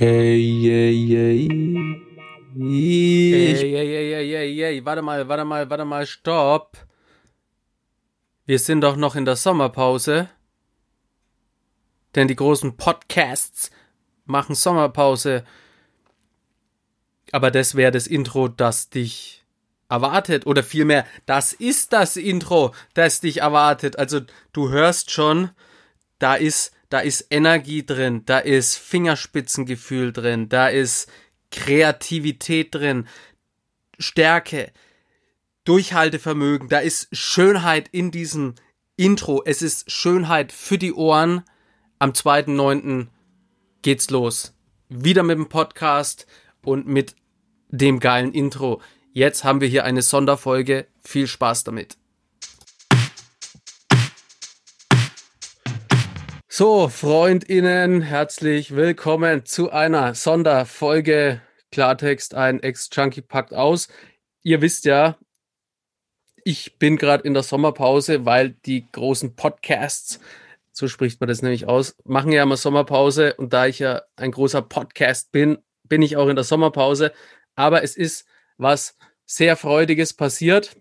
[0.00, 1.52] Hey, yeah, yeah.
[2.56, 6.78] Ey, ey, ey, ey, ey, ey, warte mal, warte mal, warte mal, stopp.
[8.46, 10.30] Wir sind doch noch in der Sommerpause.
[12.14, 13.70] Denn die großen Podcasts
[14.24, 15.44] machen Sommerpause.
[17.30, 19.44] Aber das wäre das Intro, das dich
[19.90, 20.46] erwartet.
[20.46, 23.98] Oder vielmehr, das ist das Intro, das dich erwartet.
[23.98, 24.20] Also
[24.54, 25.50] du hörst schon,
[26.18, 31.10] da ist, da ist Energie drin, da ist Fingerspitzengefühl drin, da ist
[31.50, 33.08] Kreativität drin,
[33.98, 34.72] Stärke,
[35.64, 38.54] Durchhaltevermögen, da ist Schönheit in diesem
[38.96, 39.42] Intro.
[39.44, 41.42] Es ist Schönheit für die Ohren.
[41.98, 43.06] Am 2.9.
[43.82, 44.54] geht's los.
[44.88, 46.26] Wieder mit dem Podcast
[46.62, 47.14] und mit
[47.68, 48.82] dem geilen Intro.
[49.12, 50.86] Jetzt haben wir hier eine Sonderfolge.
[51.02, 51.99] Viel Spaß damit.
[56.60, 61.40] So, FreundInnen, herzlich willkommen zu einer Sonderfolge
[61.72, 62.34] Klartext.
[62.34, 63.88] Ein Ex-Junkie packt aus.
[64.42, 65.16] Ihr wisst ja,
[66.44, 70.20] ich bin gerade in der Sommerpause, weil die großen Podcasts,
[70.70, 73.32] so spricht man das nämlich aus, machen ja immer Sommerpause.
[73.36, 77.14] Und da ich ja ein großer Podcast bin, bin ich auch in der Sommerpause.
[77.54, 78.26] Aber es ist
[78.58, 80.76] was sehr Freudiges passiert.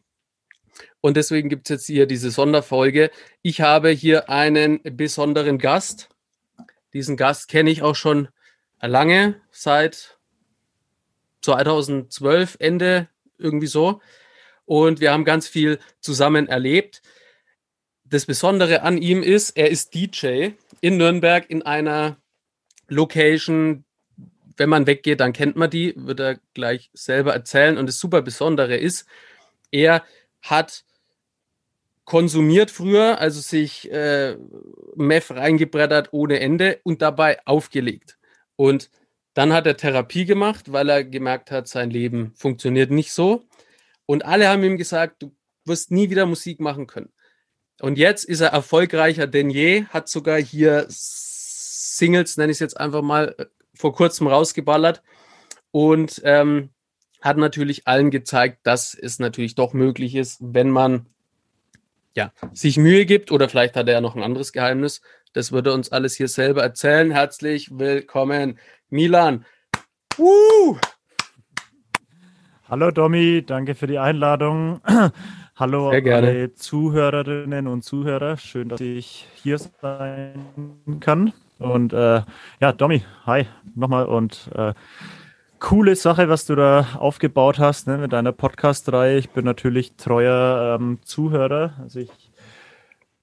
[1.01, 3.09] Und deswegen gibt es jetzt hier diese Sonderfolge.
[3.41, 6.09] Ich habe hier einen besonderen Gast.
[6.93, 8.27] Diesen Gast kenne ich auch schon
[8.81, 10.17] lange, seit
[11.41, 14.01] 2012, Ende irgendwie so.
[14.65, 17.01] Und wir haben ganz viel zusammen erlebt.
[18.03, 20.49] Das Besondere an ihm ist, er ist DJ
[20.81, 22.17] in Nürnberg in einer
[22.87, 23.85] Location.
[24.57, 27.77] Wenn man weggeht, dann kennt man die, wird er gleich selber erzählen.
[27.77, 29.05] Und das super Besondere ist,
[29.71, 30.03] er
[30.41, 30.83] hat
[32.09, 34.35] konsumiert früher, also sich äh,
[34.95, 38.17] Meth reingebrettert ohne Ende und dabei aufgelegt.
[38.55, 38.89] Und
[39.35, 43.43] dann hat er Therapie gemacht, weil er gemerkt hat, sein Leben funktioniert nicht so.
[44.07, 45.35] Und alle haben ihm gesagt, du
[45.65, 47.13] wirst nie wieder Musik machen können.
[47.79, 52.79] Und jetzt ist er erfolgreicher denn je, hat sogar hier Singles, nenne ich es jetzt
[52.79, 53.35] einfach mal,
[53.75, 55.03] vor kurzem rausgeballert
[55.69, 56.71] und ähm,
[57.21, 61.05] hat natürlich allen gezeigt, dass es natürlich doch möglich ist, wenn man
[62.15, 65.01] ja, sich Mühe gibt oder vielleicht hat er ja noch ein anderes Geheimnis.
[65.33, 67.11] Das würde uns alles hier selber erzählen.
[67.11, 68.59] Herzlich willkommen,
[68.89, 69.45] Milan.
[70.17, 70.77] Uh!
[72.67, 74.81] Hallo Domi, danke für die Einladung.
[75.55, 78.37] Hallo alle Zuhörerinnen und Zuhörer.
[78.37, 80.33] Schön, dass ich hier sein
[80.99, 81.33] kann.
[81.57, 82.21] Und äh,
[82.61, 83.45] ja, Domi, hi
[83.75, 84.73] nochmal und äh,
[85.59, 89.17] coole Sache, was du da aufgebaut hast ne, mit deiner Podcast-Reihe.
[89.17, 91.73] Ich bin natürlich treuer ähm, Zuhörer.
[91.81, 92.09] Also ich,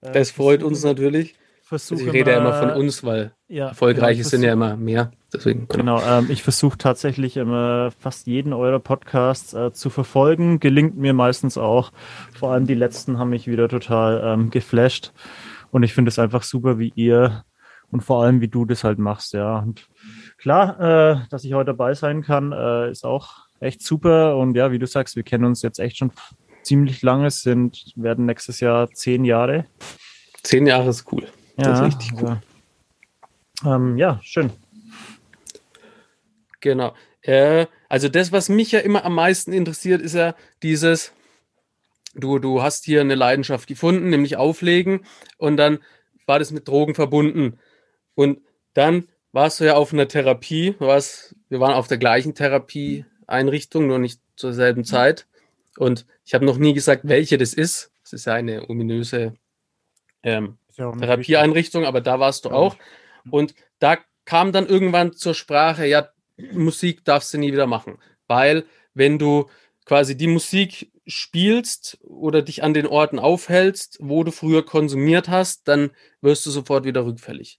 [0.03, 1.35] äh, das freut uns natürlich.
[1.63, 4.77] Versuche also ich rede ja immer von uns, weil ja, erfolgreiche genau, sind ja immer
[4.77, 5.11] mehr.
[5.33, 10.61] Deswegen, genau, genau ähm, ich versuche tatsächlich immer fast jeden eurer Podcasts äh, zu verfolgen.
[10.61, 11.91] Gelingt mir meistens auch.
[12.39, 15.13] Vor allem die letzten haben mich wieder total ähm, geflasht.
[15.73, 17.45] Und ich finde es einfach super, wie ihr
[17.91, 19.59] und vor allem, wie du das halt machst, ja.
[19.59, 19.89] Und
[20.39, 24.37] klar, äh, dass ich heute dabei sein kann, äh, ist auch echt super.
[24.37, 26.13] Und ja, wie du sagst, wir kennen uns jetzt echt schon
[26.63, 29.67] ziemlich lange, sind, werden nächstes Jahr zehn Jahre.
[30.43, 31.27] Zehn Jahre ist cool.
[31.57, 32.41] Ja, das ist richtig cool.
[33.63, 34.51] Also, ähm, ja, schön.
[36.61, 36.95] Genau.
[37.23, 41.13] Äh, also das, was mich ja immer am meisten interessiert, ist ja dieses,
[42.15, 45.05] du, du hast hier eine Leidenschaft gefunden, nämlich Auflegen,
[45.39, 45.79] und dann
[46.27, 47.59] war das mit Drogen verbunden.
[48.15, 48.41] Und
[48.75, 53.99] dann warst du ja auf einer Therapie, warst, wir waren auf der gleichen Therapieeinrichtung, nur
[53.99, 55.27] nicht zur selben Zeit.
[55.77, 57.93] Und ich habe noch nie gesagt, welche das ist.
[58.03, 59.35] Es ist ja eine ominöse
[60.23, 62.77] ähm, ja Therapieeinrichtung, aber da warst du auch.
[63.31, 66.09] Und da kam dann irgendwann zur Sprache, ja,
[66.53, 67.99] Musik darfst du nie wieder machen.
[68.29, 68.65] Weil
[68.95, 69.51] wenn du
[69.85, 75.69] quasi die Musik spielst oder dich an den Orten aufhältst, wo du früher konsumiert hast,
[75.69, 75.91] dann
[76.23, 77.59] wirst du sofort wieder rückfällig.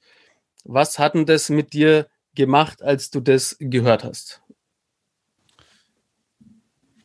[0.70, 4.42] Was hat denn das mit dir gemacht, als du das gehört hast?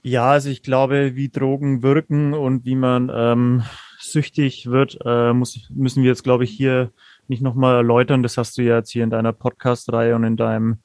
[0.02, 3.62] Ja, also ich glaube, wie Drogen wirken und wie man ähm,
[4.00, 6.90] süchtig wird, äh, muss, müssen wir jetzt, glaube ich, hier
[7.28, 8.24] nicht nochmal erläutern.
[8.24, 10.78] Das hast du ja jetzt hier in deiner Podcast-Reihe und in deinem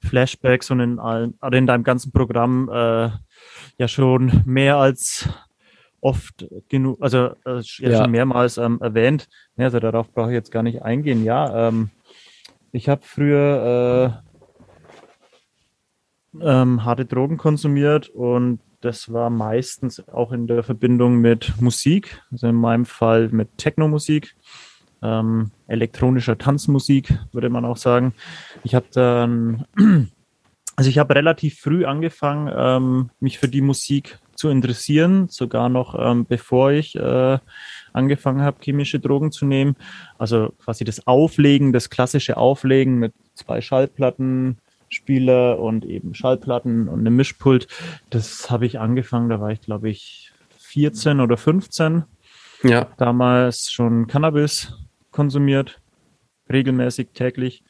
[0.00, 3.10] Flashbacks und in, allen, also in deinem ganzen Programm äh,
[3.78, 5.28] ja schon mehr als
[6.00, 8.02] oft genug, also äh, ja, ja.
[8.02, 9.28] schon mehrmals ähm, erwähnt.
[9.56, 11.22] Ja, also darauf brauche ich jetzt gar nicht eingehen.
[11.22, 11.90] Ja, ähm,
[12.74, 14.20] ich habe früher
[16.34, 22.20] äh, ähm, harte Drogen konsumiert und das war meistens auch in der Verbindung mit Musik,
[22.32, 24.34] also in meinem Fall mit Techno-Musik.
[25.02, 28.14] ähm, elektronischer Tanzmusik, würde man auch sagen.
[28.62, 29.66] Ich habe dann,
[30.76, 35.98] also ich habe relativ früh angefangen, ähm, mich für die Musik zu interessieren, sogar noch
[35.98, 37.38] ähm, bevor ich äh,
[37.94, 39.74] angefangen habe, chemische Drogen zu nehmen.
[40.18, 44.58] Also quasi das Auflegen, das klassische Auflegen mit zwei Schallplatten,
[44.90, 47.68] Spieler und eben Schallplatten und einem Mischpult.
[48.10, 52.04] Das habe ich angefangen, da war ich glaube ich 14 oder 15.
[52.64, 52.88] Ja.
[52.98, 54.74] Damals schon Cannabis
[55.10, 55.80] konsumiert,
[56.52, 57.64] regelmäßig täglich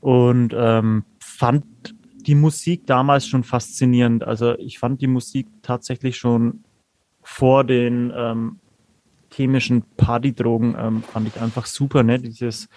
[0.00, 1.94] und ähm, fand
[2.28, 4.22] die Musik damals schon faszinierend.
[4.22, 6.62] Also ich fand die Musik tatsächlich schon
[7.22, 8.58] vor den ähm,
[9.32, 12.18] chemischen Partydrogen ähm, fand ich einfach super, ne?
[12.18, 12.68] Dieses,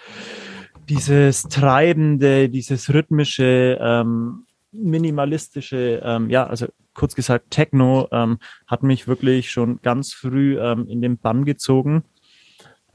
[0.88, 9.06] dieses treibende, dieses rhythmische, ähm, minimalistische, ähm, ja, also kurz gesagt Techno ähm, hat mich
[9.06, 12.04] wirklich schon ganz früh ähm, in den Bann gezogen.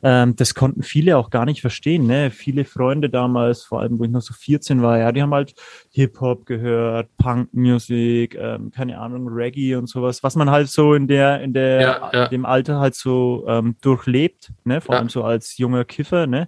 [0.04, 2.06] Ähm, das konnten viele auch gar nicht verstehen.
[2.06, 2.30] Ne?
[2.30, 5.56] Viele Freunde damals, vor allem wo ich noch so 14 war, ja, die haben halt
[5.92, 11.42] Hip-Hop gehört, Punk-Musik, ähm, keine Ahnung, Reggae und sowas, was man halt so in der,
[11.42, 12.28] in der, Ja, ja.
[12.28, 14.82] dem Alter halt so ähm, durchlebt, ne?
[14.82, 15.00] vor Ja.
[15.00, 16.48] allem so als junger Kiffer, ne?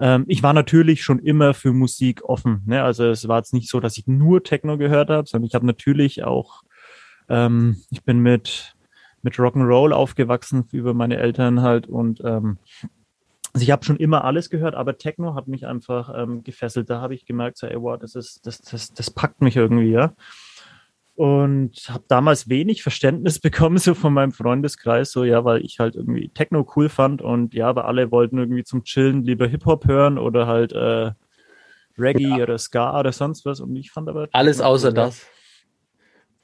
[0.00, 2.62] Ähm, ich war natürlich schon immer für Musik offen.
[2.66, 2.82] Ne?
[2.82, 5.66] Also es war jetzt nicht so, dass ich nur Techno gehört habe, sondern ich habe
[5.66, 6.62] natürlich auch,
[7.28, 8.73] ähm, ich bin mit
[9.24, 12.58] mit Rock'n'Roll aufgewachsen über meine Eltern halt und ähm,
[13.54, 16.90] also ich habe schon immer alles gehört, aber Techno hat mich einfach ähm, gefesselt.
[16.90, 19.92] Da habe ich gemerkt, so, ey, wow, das ist, das, das, das packt mich irgendwie,
[19.92, 20.12] ja.
[21.14, 25.94] Und habe damals wenig Verständnis bekommen, so von meinem Freundeskreis, so ja, weil ich halt
[25.94, 30.18] irgendwie Techno cool fand und ja, aber alle wollten irgendwie zum Chillen lieber Hip-Hop hören
[30.18, 31.12] oder halt äh,
[31.96, 33.60] Reggae oder Ska oder sonst was.
[33.60, 34.94] Und ich fand aber Alles außer ja.
[34.94, 35.24] das.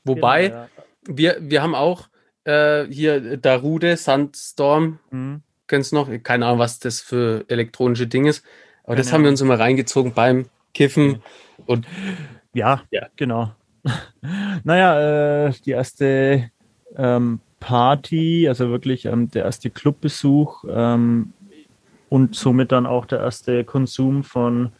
[0.04, 0.68] Wobei, Genau, ja.
[1.08, 2.08] wir, wir haben auch
[2.50, 5.42] äh, hier Darude, Sandstorm, Mhm.
[5.66, 6.08] kennst noch?
[6.22, 8.44] Keine Ahnung, was das für elektronische Ding ist.
[8.84, 11.22] Aber das Keine haben wir uns immer reingezogen beim Kiffen.
[11.66, 11.86] Und
[12.52, 13.06] Ja, Ja.
[13.16, 13.52] genau.
[14.64, 16.50] naja, äh, die erste
[16.96, 21.32] ähm, Party, also wirklich ähm, der erste Clubbesuch ähm,
[22.08, 24.72] und somit dann auch der erste Konsum von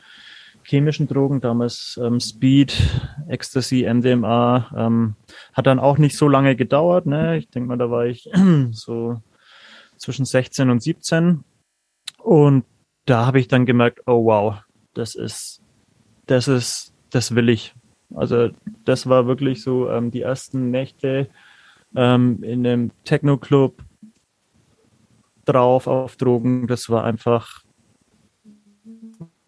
[0.71, 2.81] chemischen Drogen, damals ähm, Speed,
[3.27, 5.17] Ecstasy, MDMA, ähm,
[5.53, 7.07] hat dann auch nicht so lange gedauert.
[7.07, 7.39] Ne?
[7.39, 8.31] Ich denke mal, da war ich
[8.71, 9.21] so
[9.97, 11.43] zwischen 16 und 17
[12.23, 12.65] und
[13.05, 14.63] da habe ich dann gemerkt, oh wow,
[14.95, 15.61] das ist,
[16.27, 17.75] das ist, das will ich.
[18.15, 18.51] Also
[18.85, 21.29] das war wirklich so ähm, die ersten Nächte
[21.97, 23.83] ähm, in einem Techno-Club
[25.45, 26.69] drauf auf Drogen.
[26.69, 27.65] Das war einfach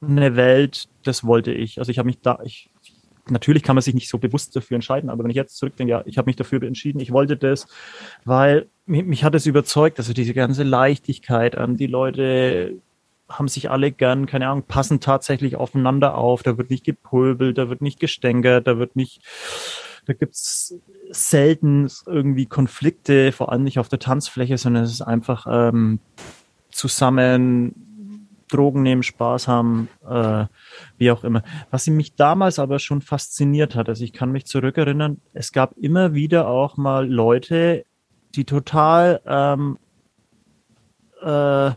[0.03, 1.79] eine Welt, das wollte ich.
[1.79, 2.71] Also ich habe mich da, ich,
[3.29, 6.03] natürlich kann man sich nicht so bewusst dafür entscheiden, aber wenn ich jetzt zurückdenke, ja,
[6.07, 7.67] ich habe mich dafür entschieden, ich wollte das,
[8.25, 12.75] weil mich, mich hat es überzeugt, also diese ganze Leichtigkeit, ähm, die Leute
[13.29, 17.69] haben sich alle gern, keine Ahnung, passen tatsächlich aufeinander auf, da wird nicht gepulbelt, da
[17.71, 19.23] wird nicht gestänkert, da wird nicht,
[20.05, 20.75] da gibt's
[21.11, 26.01] selten irgendwie Konflikte, vor allem nicht auf der Tanzfläche, sondern es ist einfach ähm,
[26.71, 27.92] zusammen
[28.53, 30.47] Drogen nehmen, Spaß haben, äh,
[30.99, 31.43] wie auch immer.
[31.71, 36.15] Was mich damals aber schon fasziniert hat, also ich kann mich zurückerinnern, es gab immer
[36.15, 37.85] wieder auch mal Leute,
[38.35, 39.79] die total, ähm,
[41.23, 41.71] äh,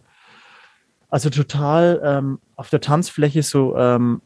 [1.10, 4.22] also total ähm, auf der Tanzfläche so ähm,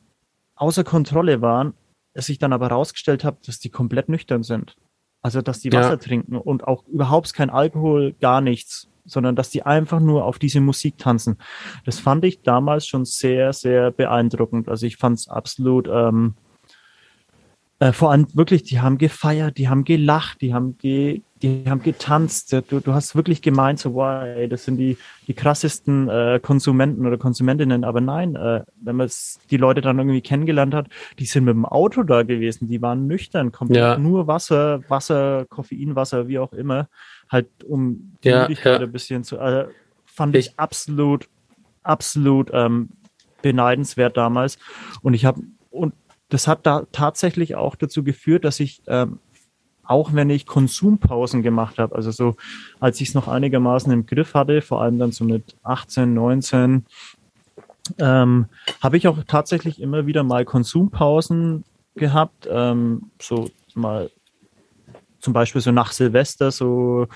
[0.56, 1.74] außer Kontrolle waren,
[2.14, 4.76] es sich dann aber herausgestellt hat, dass die komplett nüchtern sind.
[5.22, 5.82] Also dass die Ja.
[5.82, 10.40] Wasser trinken und auch überhaupt kein Alkohol, gar nichts, sondern dass die einfach nur auf
[10.40, 11.38] diese Musik tanzen.
[11.86, 14.70] Das fand ich damals schon sehr, sehr beeindruckend.
[14.70, 16.36] Also ich fand es absolut, ähm,
[17.80, 21.82] äh, vor allem wirklich, die haben gefeiert, die haben gelacht, die haben, ge, die haben
[21.82, 22.52] getanzt.
[22.52, 24.98] Du, du hast wirklich gemeint, so, wow, ey, das sind die,
[25.28, 27.86] die krassesten äh, Konsumenten oder Konsumentinnen.
[27.86, 29.10] Aber nein, äh, wenn man
[29.50, 30.88] die Leute dann irgendwie kennengelernt hat,
[31.20, 33.98] die sind mit dem Auto da gewesen, die waren nüchtern, komplett Ja.
[33.98, 36.90] nur Wasser, Wasser, Koffeinwasser, wie auch immer,
[37.30, 38.88] halt um die Ja, Müdigkeit ja.
[38.88, 39.68] ein bisschen zu, äh,
[40.06, 41.30] fand ich absolut,
[41.84, 42.90] absolut ähm,
[43.42, 44.58] beneidenswert damals.
[45.02, 45.94] Und ich habe, und
[46.30, 49.20] das hat da tatsächlich auch dazu geführt, dass ich, ähm,
[49.84, 52.36] auch wenn ich Konsumpausen gemacht habe, also so,
[52.80, 56.86] als ich es noch einigermaßen im Griff hatte, vor allem dann so mit 18, 19,
[57.98, 58.46] ähm,
[58.82, 61.64] habe ich auch tatsächlich immer wieder mal Konsumpausen
[61.96, 64.12] gehabt, ähm, so mal
[65.20, 67.08] zum Beispiel so nach Silvester so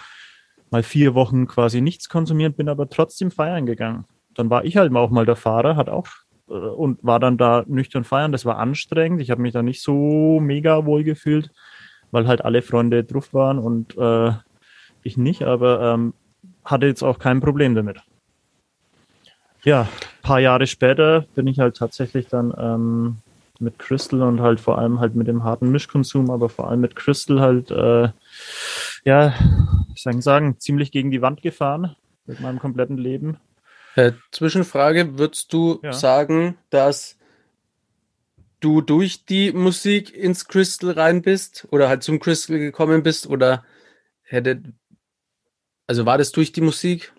[0.72, 4.06] mal vier Wochen quasi nichts konsumiert, bin aber trotzdem feiern gegangen.
[4.34, 6.08] Dann war ich halt auch mal der Fahrer, hat auch
[6.50, 8.32] äh, und war dann da nüchtern feiern.
[8.32, 9.22] Das war anstrengend.
[9.22, 11.52] Ich habe mich da nicht so mega wohl gefühlt,
[12.12, 14.32] weil halt alle Freunde drauf waren und äh,
[15.04, 16.14] ich nicht, aber ähm,
[16.64, 18.02] hatte jetzt auch kein Problem damit.
[19.64, 19.88] Ja,
[20.22, 23.18] paar Jahre später bin ich halt tatsächlich dann ähm,
[23.64, 26.96] mit Crystal und halt vor allem halt mit dem harten Mischkonsum, aber vor allem mit
[26.96, 28.10] Crystal halt, äh,
[29.06, 29.34] ja,
[29.96, 33.38] ich soll sagen, ziemlich gegen die Wand gefahren mit meinem kompletten Leben.
[33.96, 35.94] Äh, Zwischenfrage, würdest du Ja.
[35.94, 37.18] sagen, dass
[38.60, 43.64] du durch die Musik ins Crystal rein bist oder halt zum Crystal gekommen bist oder
[44.24, 44.62] hätte,
[45.88, 47.14] also war das durch die Musik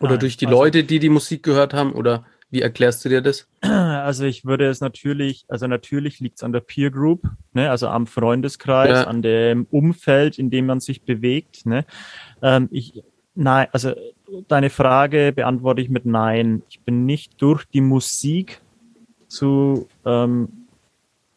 [0.00, 3.08] oder Nein, durch die also- Leute, die die Musik gehört haben oder wie erklärst du
[3.08, 3.48] dir das?
[3.60, 7.22] Also ich würde es natürlich, also natürlich liegt es an der Peer Group,
[7.52, 9.04] ne, also am Freundeskreis, Ja.
[9.04, 11.66] an dem Umfeld, in dem man sich bewegt.
[11.66, 11.84] Ne.
[12.42, 13.02] Ähm, ich,
[13.34, 13.92] nein, also
[14.48, 16.62] deine Frage beantworte ich mit Nein.
[16.68, 18.60] Ich bin nicht durch die Musik
[19.28, 20.66] zu ähm,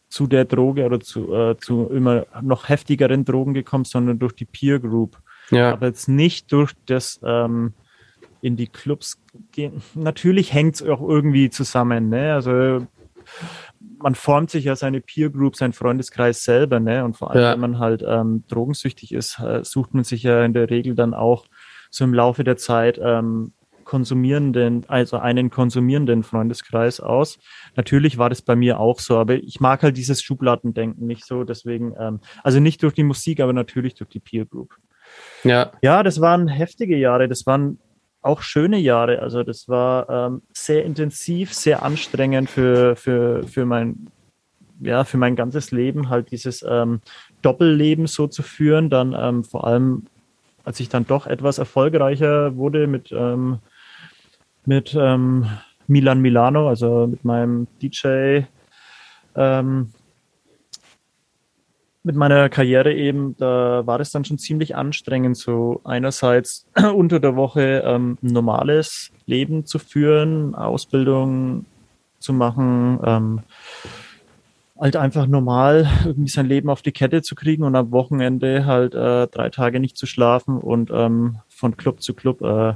[0.10, 4.46] zu der Droge oder zu, äh, zu immer noch heftigeren Drogen gekommen, sondern durch die
[4.46, 5.20] Peer Group.
[5.52, 7.74] Ja, aber jetzt nicht durch das ähm,
[8.42, 9.82] in die Clubs gehen.
[9.96, 12.34] Natürlich hängt es auch irgendwie zusammen, ne?
[12.34, 12.86] Also
[14.02, 17.04] man formt sich ja seine Peer Group, sein Freundeskreis selber, ne?
[17.06, 17.54] Und vor allem, Ja.
[17.54, 21.14] wenn man halt ähm, drogensüchtig ist, äh, sucht man sich ja in der Regel dann
[21.14, 21.46] auch
[21.92, 23.54] so im Laufe der Zeit ähm,
[23.84, 27.40] konsumierenden, also einen konsumierenden Freundeskreis aus.
[27.76, 31.44] Natürlich war das bei mir auch so, aber ich mag halt dieses Schubladendenken nicht so,
[31.44, 34.76] deswegen, ähm, also nicht durch die Musik, aber natürlich durch die Peer Group.
[35.44, 37.80] ja, Ja, das waren heftige Jahre, das waren
[38.22, 39.20] auch schöne Jahre.
[39.20, 44.08] Also das war ähm, sehr intensiv, sehr anstrengend für, für, für mein
[44.82, 47.02] ja, für mein ganzes Leben halt dieses ähm,
[47.42, 50.06] Doppelleben so zu führen, dann ähm, vor allem,
[50.64, 53.60] als ich dann doch etwas erfolgreicher wurde mit, ähm,
[54.66, 55.48] mit ähm,
[55.88, 58.44] Milan Milano, also mit meinem DJ,
[59.36, 59.92] ähm,
[62.04, 66.66] mit meiner Karriere eben, da war das dann schon ziemlich anstrengend, so einerseits
[66.96, 71.66] unter der Woche ähm, ein normales Leben zu führen, Ausbildung
[72.20, 73.42] zu machen, ähm,
[74.80, 78.96] halt einfach normal irgendwie sein Leben auf die Kette zu kriegen und am Wochenende halt
[78.96, 82.74] äh, drei Tage nicht zu schlafen und ähm, von Club zu Club äh,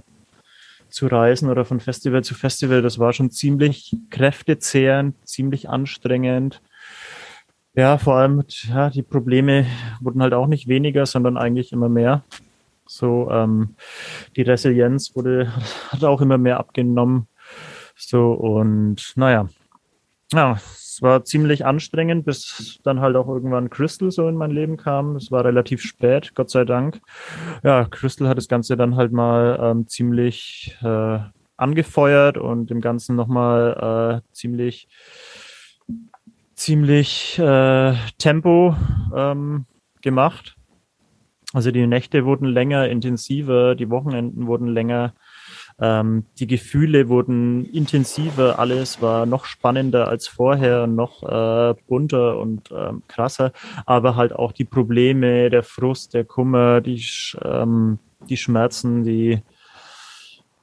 [0.89, 2.81] zu reisen oder von Festival zu Festival.
[2.81, 6.61] Das war schon ziemlich kräftezehrend, ziemlich anstrengend.
[7.75, 9.65] Ja, vor allem, ja, die Probleme
[9.99, 12.23] wurden halt auch nicht weniger, sondern eigentlich immer mehr.
[12.85, 13.75] So, ähm,
[14.35, 15.51] die Resilienz wurde,
[15.89, 17.27] hat auch immer mehr abgenommen.
[17.95, 19.47] So, und naja,
[20.31, 24.77] ja, es war ziemlich anstrengend, bis dann halt auch irgendwann Crystal so in mein Leben
[24.77, 25.15] kam.
[25.15, 27.01] Es war relativ spät, Gott sei Dank.
[27.63, 31.19] Ja, Crystal hat das Ganze dann halt mal ähm, ziemlich äh,
[31.57, 34.87] angefeuert und dem Ganzen nochmal äh, ziemlich
[36.55, 38.75] ziemlich äh, Tempo
[39.15, 39.65] ähm,
[40.01, 40.55] gemacht.
[41.53, 45.13] Also die Nächte wurden länger, intensiver, die Wochenenden wurden länger,
[45.79, 52.71] ähm, die Gefühle wurden intensiver, alles war noch spannender als vorher, noch äh, bunter und
[52.71, 53.51] ähm, krasser,
[53.85, 57.03] aber halt auch die Probleme, der Frust, der Kummer, die,
[57.43, 59.41] ähm, die Schmerzen, die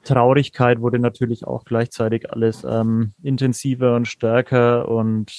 [0.03, 5.31] Traurigkeit wurde natürlich auch gleichzeitig alles ähm, intensiver und stärker und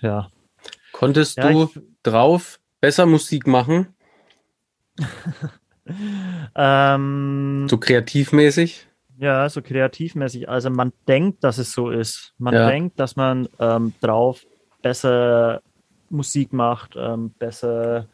[0.00, 0.30] ja.
[0.92, 3.94] konntest Ja, du ich- drauf besser Musik machen,
[6.54, 8.86] Ähm, so kreativmäßig?
[9.18, 10.48] Ja, so kreativmäßig.
[10.48, 12.32] Also man denkt, dass es so ist.
[12.38, 12.66] Man Ja.
[12.68, 14.44] denkt, dass man ähm, drauf
[14.82, 15.62] besser
[16.08, 18.06] Musik macht, ähm, besser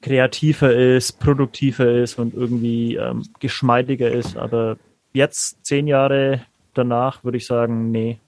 [0.00, 4.36] kreativer ist, produktiver ist und irgendwie ähm, geschmeidiger ist.
[4.36, 4.76] Aber
[5.12, 6.42] jetzt, zehn Jahre
[6.74, 8.20] danach, würde ich sagen, nee.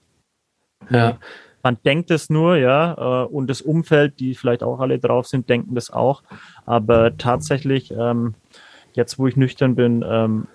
[0.89, 1.17] Ja,
[1.63, 5.49] Man denkt es nur, ja, äh, und das Umfeld, die vielleicht auch alle drauf sind,
[5.49, 6.23] denken das auch.
[6.65, 8.35] Aber tatsächlich, ähm,
[8.93, 10.47] jetzt wo ich nüchtern bin, ähm,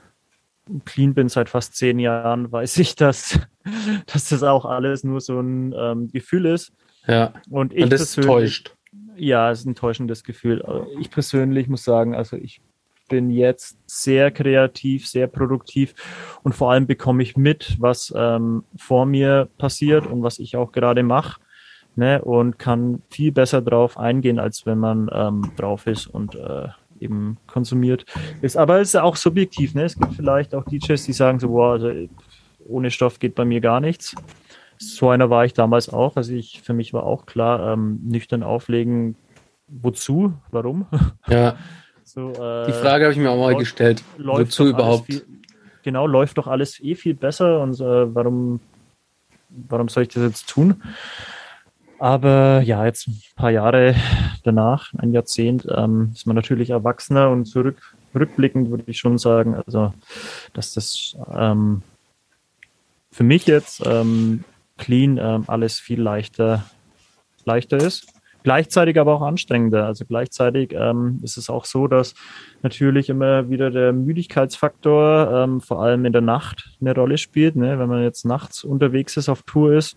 [0.85, 3.39] clean bin seit fast zehn Jahren, weiß ich, dass,
[4.07, 6.73] dass das auch alles nur so ein ähm, Gefühl ist.
[7.07, 7.33] ja.
[7.51, 8.77] Und ich Und das persönlich, täuscht.
[9.17, 10.65] ja, es ist ein täuschendes Gefühl.
[11.01, 12.61] Ich persönlich muss sagen, also ich
[13.09, 15.95] bin jetzt sehr kreativ, sehr produktiv
[16.43, 20.73] und vor allem bekomme ich mit, was ähm, vor mir passiert und was ich auch
[20.73, 21.41] gerade mache.
[21.99, 26.69] Ne, und kann viel besser drauf eingehen, als wenn man ähm, drauf ist und äh,
[27.01, 28.05] eben konsumiert
[28.43, 28.59] ist.
[28.59, 29.75] Aber es ist auch subjektiv.
[29.75, 29.85] Ne?
[29.85, 31.91] Es gibt vielleicht auch DJs, die sagen so, boah, also
[32.67, 34.15] ohne Stoff geht bei mir gar nichts.
[34.79, 36.17] So einer war ich damals auch.
[36.17, 39.17] Also ich, für mich war auch klar, ähm, nüchtern auflegen,
[39.69, 40.87] wozu, warum?
[41.29, 41.57] Ja,
[42.09, 44.05] So, äh, die Frage habe ich mir auch mal läuft- gestellt.
[44.17, 45.07] läuft Wozu überhaupt?
[45.07, 45.27] Viel,
[45.83, 48.61] genau, läuft doch alles eh viel besser und äh, warum,
[49.49, 50.81] warum soll ich das jetzt tun?
[51.99, 53.97] Aber ja, jetzt ein paar Jahre
[54.45, 59.57] danach, ein Jahrzehnt, ähm, ist man natürlich erwachsener und zurück, rückblickend würde ich schon sagen,
[59.67, 59.93] also,
[60.53, 61.83] dass das ähm,
[63.11, 64.45] für mich jetzt ähm,
[64.79, 66.65] clean ähm, alles viel leichter,
[67.45, 68.07] leichter ist.
[68.47, 69.87] Gleichzeitig aber auch anstrengender.
[69.87, 72.15] Also gleichzeitig ähm, ist es auch so, dass
[72.63, 77.57] natürlich immer wieder der Müdigkeitsfaktor ähm, vor allem in der Nacht eine Rolle spielt.
[77.57, 77.77] Ne?
[77.81, 79.97] Wenn man jetzt nachts unterwegs ist, auf Tour ist,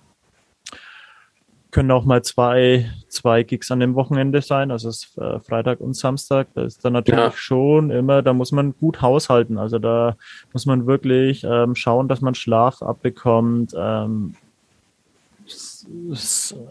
[1.70, 5.96] können auch mal zwei, zwei Gigs an dem Wochenende sein, also es äh, Freitag und
[5.96, 6.48] Samstag.
[6.56, 7.32] Da ist dann natürlich ja.
[7.32, 9.60] schon immer, da muss man gut haushalten.
[9.60, 10.16] Also da
[10.54, 13.76] muss man wirklich ähm, schauen, dass man Schlaf abbekommt.
[13.78, 14.34] Ähm,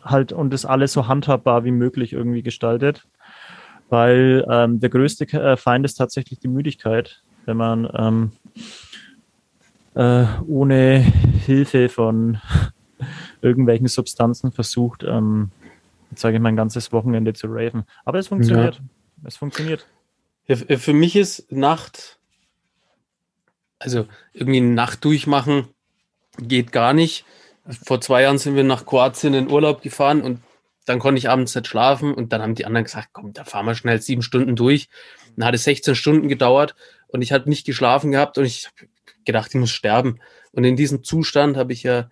[0.03, 3.07] halt und das alles so handhabbar wie möglich irgendwie gestaltet.
[3.89, 8.33] Weil ähm, der größte äh, Feind ist tatsächlich die Müdigkeit, wenn man ähm,
[9.95, 12.39] äh, ohne Hilfe von
[13.41, 15.51] irgendwelchen Substanzen versucht, ähm,
[16.15, 17.85] sage ich mein ganzes Wochenende zu raven.
[18.05, 18.77] Aber es funktioniert.
[18.77, 18.83] Ja.
[19.25, 19.87] Es funktioniert.
[20.47, 22.19] Ja, für mich ist Nacht,
[23.79, 25.69] also irgendwie eine Nacht durchmachen,
[26.39, 27.25] geht gar nicht.
[27.85, 30.43] Vor zwei Jahren sind wir nach Kroatien in Urlaub gefahren und
[30.87, 33.67] dann konnte ich abends nicht schlafen und dann haben die anderen gesagt, komm, da fahren
[33.67, 34.89] wir schnell sieben Stunden durch.
[35.37, 36.75] Dann hat es 16 Stunden gedauert
[37.09, 38.89] und ich hatte nicht geschlafen gehabt und ich habe
[39.25, 40.21] gedacht, ich muss sterben.
[40.53, 42.11] Und in diesem Zustand habe ich ja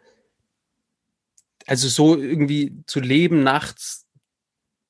[1.66, 4.06] also so irgendwie zu leben nachts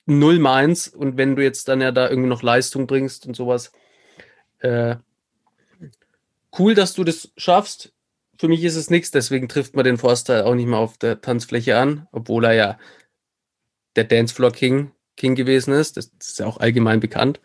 [0.04, 3.72] null meins und wenn du jetzt dann ja da irgendwie noch Leistung bringst und sowas,
[4.58, 4.96] äh,
[6.58, 7.92] cool, dass du das schaffst.
[8.38, 11.20] Für mich ist es nichts, deswegen trifft man den Forster auch nicht mehr auf der
[11.20, 12.78] Tanzfläche an, obwohl er ja
[13.96, 15.96] der Dancefloor King, King gewesen ist.
[15.96, 17.40] Das, ist ja auch allgemein bekannt.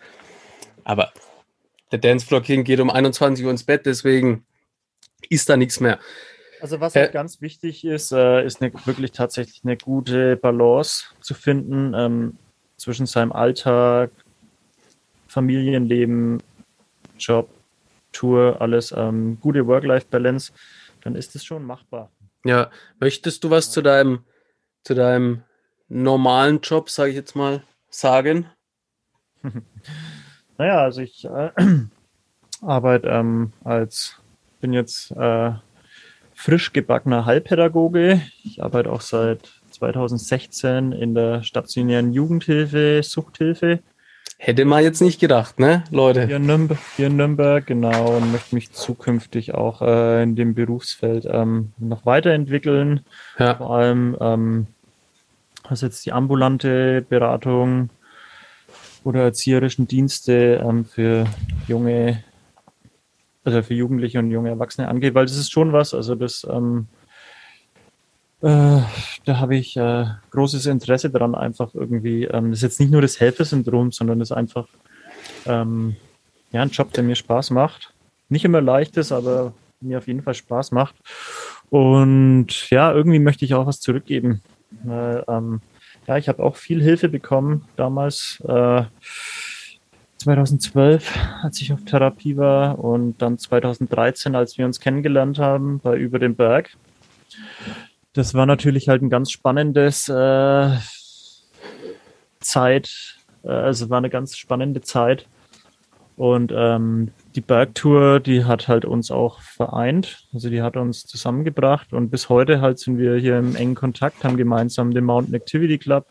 [0.84, 1.12] Aber
[1.92, 4.46] der Dancefloor King geht um 21 Uhr ins Bett, deswegen
[5.30, 6.00] ist da nichts mehr.
[6.62, 11.34] Also was halt ganz wichtig ist, äh, ist eine, wirklich tatsächlich eine gute Balance zu
[11.34, 12.38] finden ähm,
[12.78, 14.12] zwischen seinem Alltag,
[15.28, 16.44] Familienleben,
[17.18, 17.50] Job,
[18.12, 20.52] Tour, alles, ähm, gute Work-Life-Balance,
[21.02, 22.12] dann ist es schon machbar.
[22.46, 23.72] Ja, möchtest du was ja.
[23.74, 24.24] zu deinem,
[24.84, 25.44] zu deinem
[25.90, 28.48] normalen Job, sage ich jetzt mal, sagen?
[30.58, 31.52] naja, also ich äh,
[32.62, 34.18] arbeite ähm, als,
[34.60, 35.52] bin jetzt äh,
[36.34, 38.22] frisch gebackener Heilpädagoge.
[38.44, 43.80] Ich arbeite auch seit 2016 in der stationären Jugendhilfe, Suchthilfe.
[44.44, 46.26] Hätte man jetzt nicht gedacht, ne, Leute?
[46.26, 50.56] Hier in Nürnberg, hier in Nürnberg genau, und möchte mich zukünftig auch äh, in dem
[50.56, 53.02] Berufsfeld ähm, noch weiterentwickeln.
[53.38, 53.54] Ja.
[53.54, 54.66] Vor allem, ähm,
[55.70, 57.92] was jetzt die ambulante Beratung
[59.04, 61.28] oder erzieherischen Dienste ähm, für
[61.68, 62.24] junge
[63.44, 66.88] also für Jugendliche und junge Erwachsene angeht, weil das ist schon was, also das, ähm,
[66.88, 67.01] äh,
[68.42, 73.02] da habe ich äh, großes Interesse daran, einfach irgendwie, ähm, das ist jetzt nicht nur
[73.02, 74.68] das Helfersyndrom, sondern das ist einfach
[75.46, 75.96] ähm,
[76.52, 77.94] ja, ein Job, der mir Spaß macht.
[78.30, 80.96] Nicht immer leicht ist, aber mir auf jeden Fall Spaß macht.
[81.70, 84.42] Und ja, irgendwie möchte ich auch was zurückgeben.
[84.84, 85.62] Weil, ähm,
[86.08, 88.42] ja, ich habe auch viel Hilfe bekommen damals.
[88.48, 88.84] Äh,
[90.18, 95.96] 2012, als ich auf Therapie war und dann 2013, als wir uns kennengelernt haben bei
[95.98, 96.70] Über den Berg.
[98.14, 100.78] Das war natürlich halt ein ganz spannendes äh,
[102.42, 105.28] Zeit, äh, also war eine ganz spannende Zeit.
[106.18, 111.94] Und ähm, die Bergtour, die hat halt uns auch vereint, also die hat uns zusammengebracht
[111.94, 115.78] und bis heute halt sind wir hier im engen Kontakt, haben gemeinsam den Mountain Activity
[115.78, 116.08] Club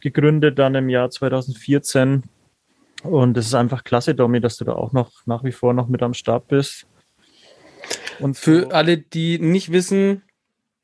[0.00, 2.24] gegründet, dann im Jahr 2014
[3.04, 5.88] und es ist einfach klasse, Domi, dass du da auch noch nach wie vor noch
[5.88, 6.86] mit am Start bist.
[8.18, 10.22] Und für alle, die nicht wissen,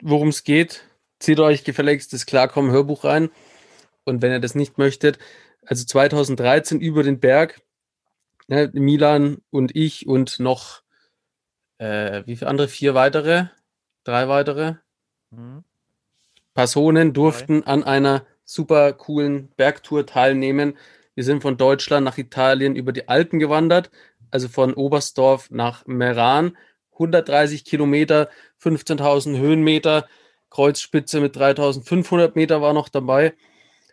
[0.03, 0.85] worum es geht,
[1.19, 3.31] zieht euch gefälligst das Klarkommen Hörbuch rein.
[4.05, 5.19] Und wenn ihr das nicht möchtet,
[5.65, 7.61] also 2013 über den Berg,
[8.49, 10.83] ne, Milan und ich und noch,
[11.79, 12.69] äh, wie viele andere?
[12.69, 13.47] Vier weitere?
[14.05, 14.75] Drei weitere?
[15.31, 15.65] Mhm.
[16.55, 20.77] Personen durften an einer super coolen Bergtour teilnehmen
[21.21, 23.91] wir sind von Deutschland nach Italien über die Alpen gewandert,
[24.31, 26.57] also von Oberstdorf nach Meran.
[27.01, 28.29] 130 Kilometer,
[28.63, 30.07] 15.000 Höhenmeter,
[30.51, 33.35] Kreuzspitze mit 3.500 Meter war noch dabei.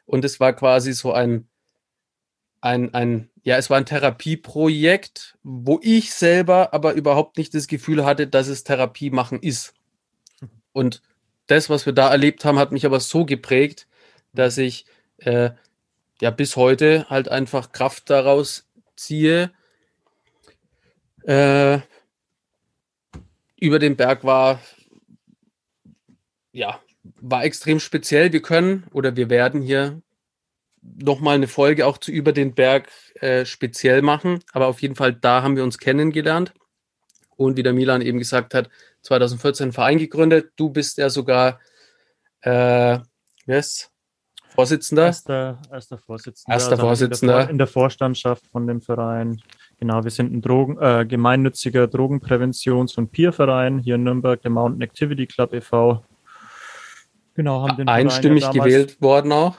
[0.05, 1.47] Und es war quasi so ein,
[2.61, 8.05] ein, ein, ja, es war ein Therapieprojekt, wo ich selber aber überhaupt nicht das Gefühl
[8.05, 9.73] hatte, dass es Therapie machen ist.
[10.73, 11.01] Und
[11.47, 13.87] das, was wir da erlebt haben, hat mich aber so geprägt,
[14.33, 14.85] dass ich
[15.17, 15.51] äh,
[16.21, 19.51] ja bis heute halt einfach Kraft daraus ziehe.
[21.23, 21.79] Äh,
[23.59, 24.59] über den Berg war
[26.51, 26.79] ja
[27.21, 28.33] war extrem speziell.
[28.33, 30.01] Wir können oder wir werden hier
[30.81, 34.39] nochmal eine Folge auch zu über den Berg äh, speziell machen.
[34.53, 36.53] Aber auf jeden Fall, da haben wir uns kennengelernt.
[37.35, 38.69] Und wie der Milan eben gesagt hat,
[39.03, 40.51] 2014 einen Verein gegründet.
[40.55, 41.59] Du bist ja sogar,
[42.41, 42.99] äh,
[43.47, 43.91] heißt's?
[44.49, 45.05] Vorsitzender?
[45.05, 46.53] Erster, erster Vorsitzender.
[46.53, 47.33] Erster Also Vorsitzender.
[47.33, 49.41] In der, Vor- in der Vorstandschaft von dem Verein.
[49.79, 54.81] Genau, wir sind ein Drogen, äh, gemeinnütziger Drogenpräventions- und Peerverein hier in Nürnberg, der Mountain
[54.81, 56.03] Activity Club e.V.
[57.35, 59.57] Genau, haben den Einstimmig ja damals, gewählt worden auch.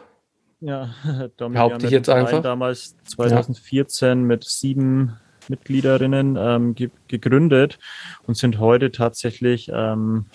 [0.60, 0.90] Ja,
[1.36, 2.42] Domi, Behaupte wir haben ich ja jetzt einfach.
[2.42, 5.16] damals 2014 mit sieben
[5.48, 7.78] Mitgliederinnen ähm, ge gegründet
[8.26, 10.26] und sind heute tatsächlich ähm,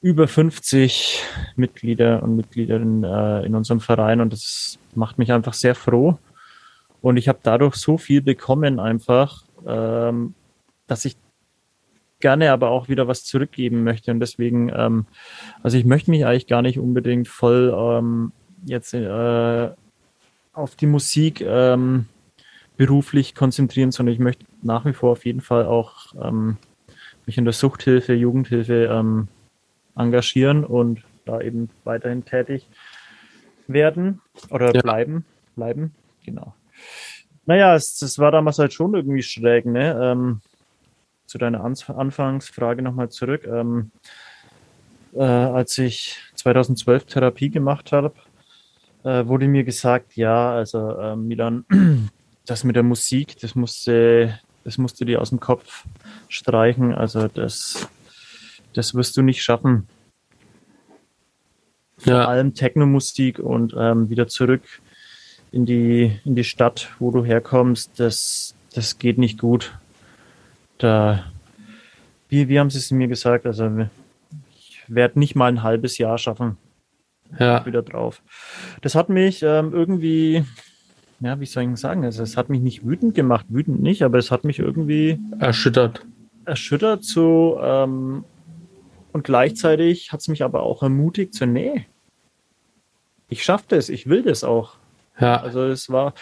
[0.00, 1.22] über 50
[1.56, 6.18] Mitglieder und Mitgliederinnen äh, in unserem Verein und das macht mich einfach sehr froh.
[7.00, 10.34] Und ich habe dadurch so viel bekommen einfach, ähm,
[10.86, 11.16] dass ich
[12.20, 14.10] gerne aber auch wieder was zurückgeben möchte.
[14.10, 15.06] Und deswegen, ähm,
[15.62, 18.32] also ich möchte mich eigentlich gar nicht unbedingt voll ähm,
[18.64, 19.70] jetzt äh,
[20.52, 22.06] auf die Musik ähm,
[22.76, 26.56] beruflich konzentrieren, sondern ich möchte nach wie vor auf jeden Fall auch ähm,
[27.26, 29.28] mich in der Suchthilfe, Jugendhilfe ähm,
[29.96, 32.66] engagieren und da eben weiterhin tätig
[33.66, 34.80] werden oder Ja.
[34.80, 36.54] bleiben, bleiben, genau.
[37.46, 39.98] Naja, es, es war damals halt schon irgendwie schräg, ne?
[40.00, 40.40] Ähm,
[41.26, 43.46] zu deiner Ans Anfangsfrage nochmal zurück.
[43.46, 43.90] Ähm,
[45.14, 48.14] äh, als ich 2012 Therapie gemacht habe,
[49.04, 51.64] äh, wurde mir gesagt, ja, also äh, Milan,
[52.46, 55.84] das mit der Musik, das musste, das musst du dir aus dem Kopf
[56.28, 56.94] streichen.
[56.94, 57.88] Also das,
[58.74, 59.86] das wirst du nicht schaffen.
[61.98, 64.62] Vor Ja, allem Techno-Musik und ähm, wieder zurück
[65.50, 69.78] in die, in die Stadt, wo du herkommst, das, das geht nicht gut.
[70.78, 71.24] Da,
[72.28, 73.46] wie, wie haben sie es mir gesagt?
[73.46, 73.70] Also
[74.56, 76.56] ich werde nicht mal ein halbes Jahr schaffen
[77.38, 78.22] ja, wieder drauf.
[78.80, 80.44] Das hat mich ähm, irgendwie,
[81.20, 84.18] ja, wie soll ich sagen, also es hat mich nicht wütend gemacht, wütend nicht, aber
[84.18, 86.04] es hat mich irgendwie erschüttert.
[86.44, 88.24] erschüttert so ähm,
[89.12, 91.86] und gleichzeitig hat es mich aber auch ermutigt so, nee,
[93.28, 94.77] ich schaff das, ich will das auch.
[95.20, 96.14] Ja, Also es war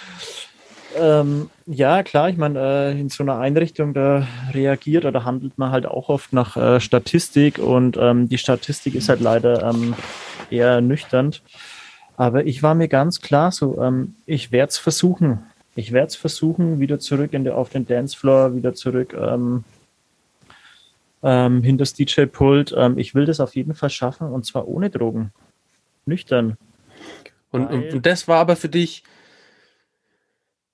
[0.99, 5.71] ähm, ja klar, ich meine, äh, in so einer Einrichtung, da reagiert oder handelt man
[5.71, 9.95] halt auch oft nach äh, Statistik und ähm, die Statistik ist halt leider ähm,
[10.51, 11.43] eher ernüchternd.
[12.17, 15.43] Aber ich war mir ganz klar so, ähm, ich werde es versuchen.
[15.75, 19.65] Ich werde es versuchen, wieder zurück in der, auf den Dancefloor, wieder zurück ähm,
[21.23, 22.75] ähm, hinter das DJ-Pult.
[22.77, 25.33] Ähm, ich will das auf jeden Fall schaffen und zwar ohne Drogen.
[26.07, 26.57] Nüchtern.
[27.51, 29.03] Und, und, und das war aber für dich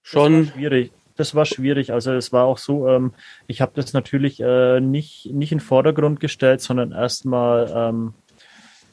[0.03, 0.93] Das schon, war schwierig.
[1.17, 1.93] Das war schwierig.
[1.93, 3.13] Also es war auch so, ähm,
[3.47, 8.15] ich habe das natürlich äh, nicht, nicht in den Vordergrund gestellt, sondern erstmal ähm,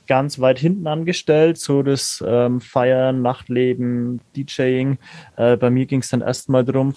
[0.06, 4.98] ganz weit hinten angestellt, so das ähm, Feiern, Nachtleben, DJing.
[5.38, 6.94] Äh, bei mir ging es dann erstmal drum,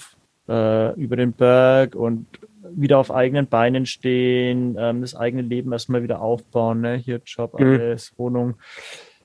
[0.48, 2.26] äh, über den Berg und
[2.74, 6.96] wieder auf eigenen Beinen stehen, ähm, das eigene Leben erstmal wieder aufbauen, ne?
[6.96, 7.74] hier Job, Mhm.
[7.74, 8.54] alles, Wohnung,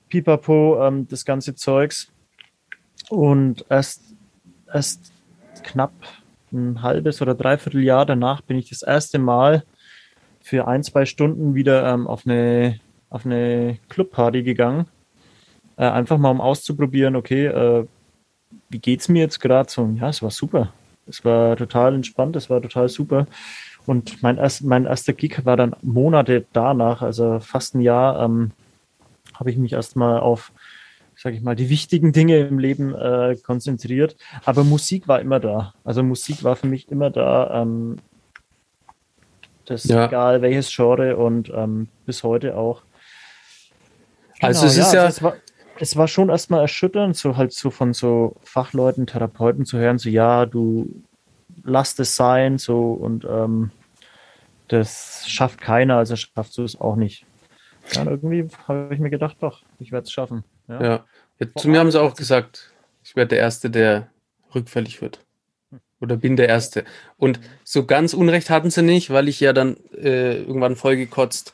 [0.08, 2.10] Pipapo, ähm, das ganze Zeugs.
[3.08, 4.02] Und erst,
[4.72, 5.12] erst
[5.62, 5.92] knapp
[6.52, 9.64] ein halbes oder dreiviertel Jahr danach bin ich das erste Mal
[10.40, 14.86] für ein, zwei Stunden wieder ähm, auf eine, auf eine Clubparty gegangen.
[15.76, 17.86] Äh, einfach mal um auszuprobieren, okay, äh,
[18.70, 19.88] wie geht's mir jetzt gerade so?
[19.94, 20.72] Ja, es war super.
[21.06, 23.26] Es war total entspannt, es war total super.
[23.86, 28.52] Und mein, erst, mein erster Gig war dann Monate danach, also fast ein Jahr, ähm,
[29.38, 30.52] habe ich mich erstmal auf,
[31.16, 34.16] sage ich mal, die wichtigen Dinge im Leben äh, konzentriert.
[34.44, 35.74] Aber Musik war immer da.
[35.84, 37.62] Also Musik war für mich immer da.
[37.62, 37.98] Ähm,
[39.64, 40.06] das Ja.
[40.06, 42.82] egal welches Genre und ähm, bis heute auch.
[44.40, 45.34] Also es ist ja- es war,
[45.78, 50.08] es war schon erstmal erschütternd, so halt so von so Fachleuten, Therapeuten zu hören, so
[50.08, 51.02] ja, du
[51.64, 53.70] lass es sein, so und ähm,
[54.68, 57.26] das schafft keiner, also schaffst du es auch nicht.
[57.92, 60.44] Ja, irgendwie habe ich mir gedacht, doch, ich werde es schaffen.
[60.68, 60.82] Ja.
[60.82, 61.04] ja.
[61.38, 62.72] Vor zu mir haben sie auch gesagt,
[63.02, 64.08] ich werde der Erste, der
[64.54, 65.24] rückfällig wird.
[66.00, 66.84] Oder bin der Erste.
[67.16, 71.52] Und so ganz Unrecht hatten sie nicht, weil ich ja dann äh, irgendwann vollgekotzt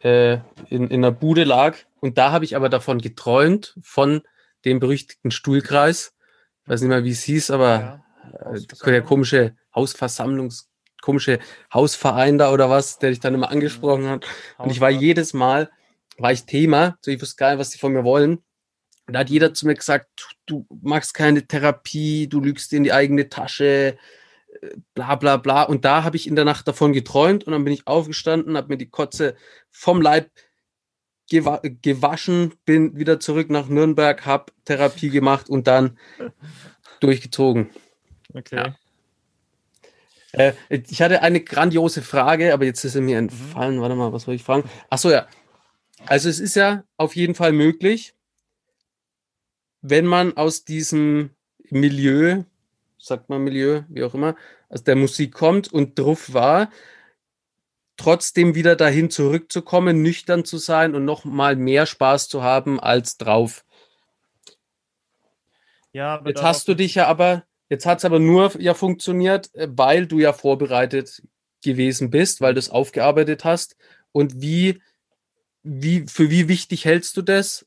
[0.00, 0.34] äh,
[0.68, 1.76] in, in einer Bude lag.
[2.00, 4.22] Und da habe ich aber davon geträumt, von
[4.64, 6.14] dem berüchtigten Stuhlkreis.
[6.62, 10.68] Ich weiß nicht mehr, wie es hieß, aber Ja, äh, der komische Hausversammlungs,
[11.00, 11.38] komische
[11.72, 14.26] Hausverein da oder was, der dich dann immer angesprochen hat.
[14.58, 15.70] Und ich war jedes Mal,
[16.18, 18.38] war ich Thema, so ich wusste gar nicht, was die von mir wollen.
[19.06, 20.08] Und da hat jeder zu mir gesagt,
[20.46, 23.96] du, machst keine Therapie, du lügst dir in die eigene Tasche,
[24.60, 25.62] äh, bla bla bla.
[25.62, 28.68] Und da habe ich in der Nacht davon geträumt und dann bin ich aufgestanden, habe
[28.68, 29.36] mir die Kotze
[29.70, 30.30] vom Leib
[31.28, 35.98] gewa gewaschen, bin wieder zurück nach Nürnberg, habe Therapie gemacht und dann
[37.00, 37.70] durchgezogen.
[38.32, 38.56] Okay.
[38.56, 38.74] Ja.
[40.32, 43.80] Äh, ich hatte eine grandiose Frage, aber jetzt ist sie mir entfallen.
[43.80, 44.68] Warte mal, was wollte ich fragen?
[44.90, 45.26] Ach so, ja.
[46.04, 48.14] Also es ist ja auf jeden Fall möglich,
[49.80, 51.30] wenn man aus diesem
[51.70, 52.42] Milieu,
[52.98, 54.36] sagt man Milieu, wie auch immer,
[54.68, 56.70] aus der Musik kommt und drauf war,
[57.96, 63.16] trotzdem wieder dahin zurückzukommen, nüchtern zu sein und noch mal mehr Spaß zu haben als
[63.16, 63.64] drauf.
[65.92, 69.68] Ja, jetzt hast du dich ja aber, jetzt hat es aber nur ja funktioniert, äh,
[69.70, 71.22] weil du ja vorbereitet
[71.64, 73.76] gewesen bist, weil du es aufgearbeitet hast.
[74.12, 74.82] Und wie,
[75.66, 77.66] wie, für wie wichtig hältst du das?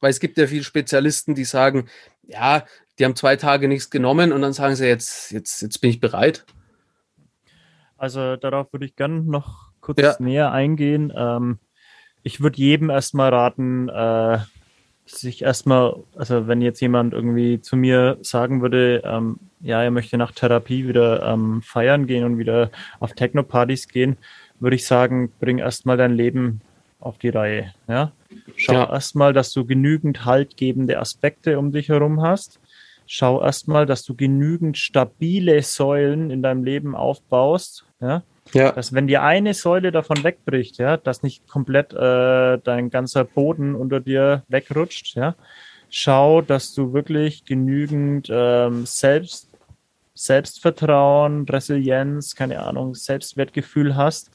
[0.00, 1.88] Weil es gibt ja viele Spezialisten, die sagen,
[2.22, 2.64] ja,
[2.98, 6.00] die haben zwei Tage nichts genommen und dann sagen sie, jetzt, jetzt, jetzt bin ich
[6.00, 6.44] bereit.
[7.96, 10.16] Also darauf würde ich gerne noch kurz ja.
[10.18, 11.12] näher eingehen.
[11.16, 11.58] Ähm,
[12.22, 14.38] ich würde jedem erstmal raten, äh,
[15.06, 20.18] sich erstmal, also wenn jetzt jemand irgendwie zu mir sagen würde, ähm, ja, er möchte
[20.18, 24.18] nach Therapie wieder ähm, feiern gehen und wieder auf Techno-Partys gehen,
[24.58, 26.60] würde ich sagen, bring erstmal dein Leben
[26.98, 27.74] auf die Reihe.
[27.88, 28.12] Ja?
[28.56, 28.90] Schau ja.
[28.90, 32.60] erstmal, dass du genügend haltgebende Aspekte um dich herum hast.
[33.06, 37.84] Schau erstmal, dass du genügend stabile Säulen in deinem Leben aufbaust.
[38.00, 38.22] Ja?
[38.52, 38.72] Ja.
[38.72, 43.74] Dass wenn dir eine Säule davon wegbricht, ja, dass nicht komplett äh, dein ganzer Boden
[43.74, 45.34] unter dir wegrutscht, ja.
[45.88, 49.50] Schau, dass du wirklich genügend ähm, Selbst,
[50.14, 54.30] Selbstvertrauen, Resilienz, keine Ahnung, Selbstwertgefühl hast,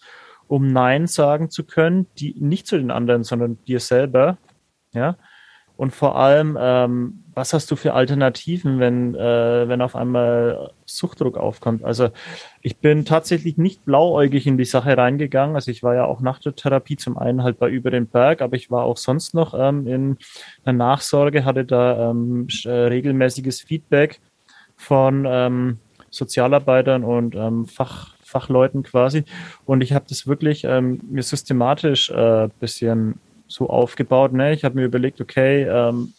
[0.52, 4.38] um Nein sagen zu können, die nicht zu den anderen, sondern dir selber,
[4.94, 5.16] ja.
[5.78, 11.38] Und vor allem, ähm, was hast du für Alternativen, wenn, äh, wenn auf einmal Suchtdruck
[11.38, 11.86] aufkommt?
[11.86, 12.10] Also
[12.62, 15.56] ich bin tatsächlich nicht blauäugig in die Sache reingegangen.
[15.56, 18.42] Also ich war ja auch nach der Therapie zum einen halt bei Über den Berg,
[18.42, 20.18] aber ich war auch sonst noch ähm, in
[20.66, 24.20] der Nachsorge, hatte da ähm, äh, regelmäßiges Feedback
[24.76, 25.80] von ähm,
[26.12, 29.24] Sozialarbeitern und ähm, Fach, Fachleuten quasi.
[29.66, 34.34] Und ich habe das wirklich ähm, mir systematisch äh, bisschen so aufgebaut.
[34.34, 34.54] Ne?
[34.54, 36.14] Ich habe mir überlegt, okay, ähm,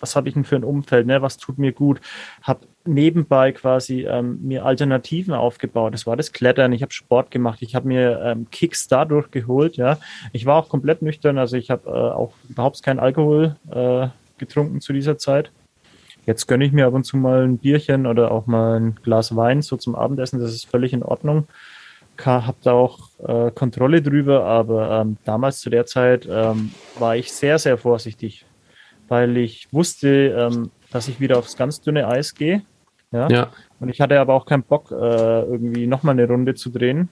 [0.00, 1.20] was habe ich denn für ein Umfeld, ne?
[1.20, 2.00] was tut mir gut,
[2.42, 5.92] habe nebenbei quasi ähm, mir Alternativen aufgebaut.
[5.92, 9.76] Das war das Klettern, ich habe Sport gemacht, ich habe mir ähm, Kicks dadurch geholt.
[9.76, 9.98] Ja,
[10.32, 14.80] ich war auch komplett nüchtern, also ich habe äh, auch überhaupt keinen Alkohol äh, getrunken
[14.80, 15.52] zu dieser Zeit.
[16.30, 19.34] Jetzt gönne ich mir ab und zu mal ein Bierchen oder auch mal ein Glas
[19.34, 20.40] Wein so zum Abendessen.
[20.40, 21.46] Das ist völlig in Ordnung
[22.26, 27.32] habe da auch äh, Kontrolle drüber, aber ähm, damals zu der Zeit ähm, war ich
[27.32, 28.44] sehr, sehr vorsichtig,
[29.08, 32.62] weil ich wusste, ähm, dass ich wieder aufs ganz dünne Eis gehe.
[33.12, 33.28] Ja?
[33.28, 33.50] ja.
[33.78, 37.08] Und ich hatte aber auch keinen Bock, äh, irgendwie nochmal eine Runde zu drehen.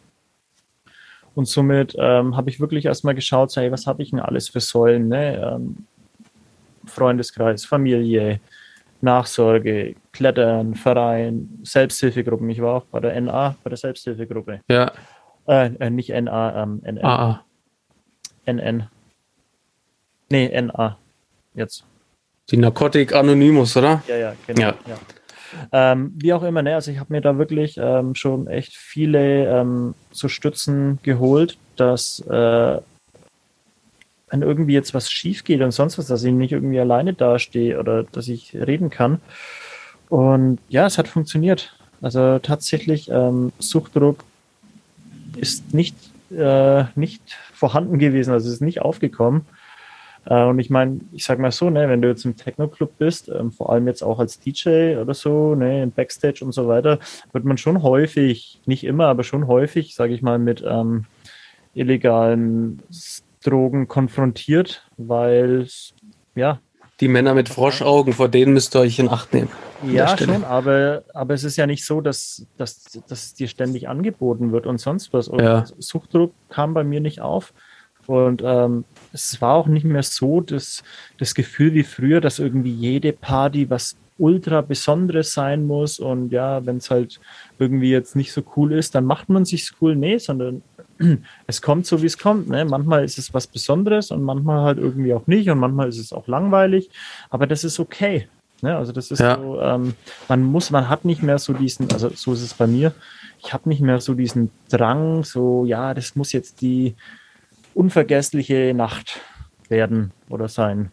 [1.34, 4.60] Und somit ähm, habe ich wirklich erstmal geschaut, hey, was habe ich denn alles für
[4.60, 5.08] Säulen?
[5.08, 5.36] Ne?
[5.36, 5.86] Ähm,
[6.86, 8.40] Freundeskreis, Familie,
[9.00, 12.48] Nachsorge, Klettern, Verein, Selbsthilfegruppen.
[12.50, 14.60] Ich war auch bei der NA, bei der Selbsthilfegruppe.
[14.68, 14.92] Ja.
[15.46, 17.04] Äh, äh nicht NA, ähm, NN.
[17.04, 17.44] AA.
[18.46, 18.88] NN.
[20.30, 20.98] Nee, NA.
[21.54, 21.84] Jetzt.
[22.50, 24.02] Die Narcotic Anonymous, oder?
[24.08, 24.60] Ja, ja, genau.
[24.60, 24.74] Ja.
[24.86, 24.98] ja.
[25.72, 29.46] Ähm, wie auch immer, ne, also ich habe mir da wirklich ähm, schon echt viele
[29.46, 32.80] ähm, so Stützen geholt, dass äh,
[34.30, 37.78] wenn irgendwie jetzt was schief geht und sonst was, dass ich nicht irgendwie alleine dastehe
[37.78, 39.20] oder dass ich reden kann.
[40.08, 41.74] Und ja, es hat funktioniert.
[42.00, 44.24] Also tatsächlich, ähm, Suchtdruck
[45.36, 45.96] ist nicht,
[46.30, 49.46] äh, nicht vorhanden gewesen, also ist nicht aufgekommen.
[50.24, 53.28] Äh, und ich meine, ich sag mal so, ne, wenn du jetzt im Techno-Club bist,
[53.28, 56.98] ähm, vor allem jetzt auch als DJ oder so, ne, im Backstage und so weiter,
[57.32, 61.06] wird man schon häufig, nicht immer, aber schon häufig, sage ich mal, mit ähm,
[61.74, 62.82] illegalen
[63.42, 65.68] Drogen konfrontiert, weil
[66.34, 66.60] ja.
[67.00, 69.50] Die Männer mit Froschaugen, vor denen müsst ihr euch in Acht nehmen.
[69.86, 73.88] Ja, schon, aber, aber es ist ja nicht so, dass, dass, dass es dir ständig
[73.88, 75.28] angeboten wird und sonst was.
[75.28, 75.64] Und ja.
[75.78, 77.52] Suchtdruck kam bei mir nicht auf.
[78.06, 80.82] Und ähm, es war auch nicht mehr so das,
[81.18, 86.00] das Gefühl wie früher, dass irgendwie jede Party was ultra Besonderes sein muss.
[86.00, 87.20] Und ja, wenn es halt
[87.58, 89.94] irgendwie jetzt nicht so cool ist, dann macht man sich cool.
[89.94, 90.62] Nee, sondern
[91.46, 92.48] es kommt so, wie es kommt.
[92.48, 92.64] Ne?
[92.64, 96.12] Manchmal ist es was Besonderes und manchmal halt irgendwie auch nicht und manchmal ist es
[96.12, 96.90] auch langweilig,
[97.30, 98.28] aber das ist okay.
[98.62, 98.76] Ne?
[98.76, 99.36] Also das ist ja.
[99.36, 99.94] so, ähm,
[100.28, 102.92] man muss, man hat nicht mehr so diesen, also so ist es bei mir,
[103.40, 106.94] ich habe nicht mehr so diesen Drang, so, ja, das muss jetzt die
[107.74, 109.20] unvergessliche Nacht
[109.68, 110.90] werden oder sein.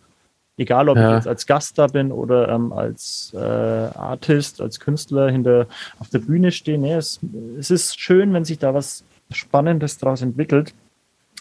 [0.58, 1.10] Egal, ob ja.
[1.10, 5.68] ich jetzt als Gast da bin oder ähm, als äh, Artist, als Künstler hinter
[6.00, 6.78] auf der Bühne stehe.
[6.78, 7.20] Nee, es,
[7.60, 10.74] es ist schön, wenn sich da was Spannendes daraus entwickelt.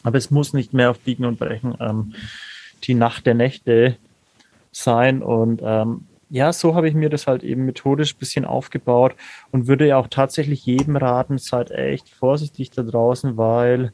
[0.02, 2.14] Aber es muss nicht mehr auf Biegen und Brechen ähm,
[2.84, 3.96] die Nacht der Nächte
[4.70, 5.22] sein.
[5.22, 9.14] Und ähm, ja, so habe ich mir das halt eben methodisch ein bisschen aufgebaut
[9.50, 13.92] und würde ja auch tatsächlich jedem raten, seid echt vorsichtig da draußen, weil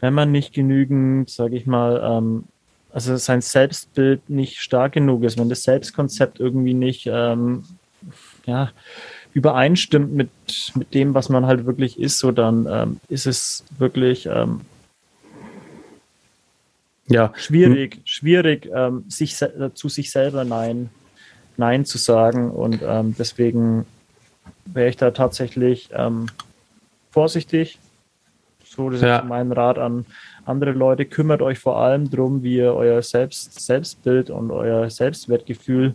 [0.00, 2.44] wenn man nicht genügend, sage ich mal, ähm,
[2.92, 7.64] also sein Selbstbild nicht stark genug ist, wenn das Selbstkonzept irgendwie nicht ähm,
[8.46, 8.70] ja,
[9.32, 10.30] übereinstimmt mit,
[10.74, 14.62] mit dem, was man halt wirklich ist, so dann ähm, ist es wirklich ähm,
[17.06, 17.32] ja.
[17.36, 18.02] schwierig, hm.
[18.04, 20.90] schwierig, ähm, sich zu sich selber Nein,
[21.56, 22.50] Nein zu sagen.
[22.50, 23.86] Und ähm, deswegen
[24.64, 26.26] wäre ich da tatsächlich ähm,
[27.10, 27.78] vorsichtig.
[28.64, 29.18] So, das ja.
[29.18, 30.06] ist mein Rat an
[30.44, 31.04] andere Leute.
[31.04, 35.94] Kümmert euch vor allem darum, wie ihr euer Selbst, Selbstbild und euer Selbstwertgefühl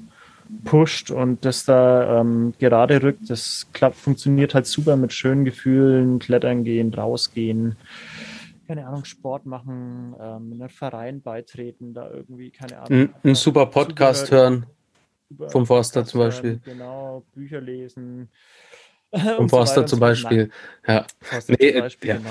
[0.63, 3.29] pusht und das da ähm, gerade rückt.
[3.29, 7.75] Das klappt, funktioniert halt super mit schönen Gefühlen, klettern gehen, rausgehen,
[8.67, 12.91] keine Ahnung, Sport machen, ähm, in einen Verein beitreten, da irgendwie, keine Ahnung.
[12.91, 14.65] Ein, ein super Podcast super, hören.
[15.49, 16.49] Vom Forster Podcast zum Beispiel.
[16.49, 18.29] Hören, genau, Bücher lesen.
[19.38, 20.49] Vom Forster so zum Beispiel.
[20.88, 21.05] Ja.
[21.21, 22.15] Forster nee, zum Beispiel, ja.
[22.17, 22.29] Genau.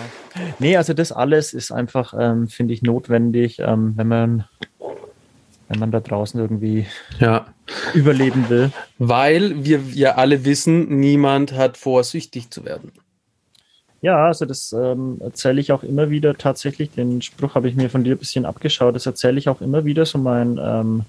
[0.59, 4.45] nee, also das alles ist einfach, ähm, finde ich, notwendig, ähm, wenn man
[5.69, 6.87] wenn man da draußen irgendwie
[7.21, 7.47] ja.
[7.95, 8.71] Überleben will.
[8.99, 12.93] Weil wir ja alle wissen, niemand hat vor, süchtig zu werden.
[14.05, 16.91] Ja, also das ähm, erzähle ich auch immer wieder tatsächlich.
[16.91, 18.95] Den Spruch habe ich mir von dir ein bisschen abgeschaut.
[18.95, 21.05] Das erzähle ich auch immer wieder so meinen, ähm,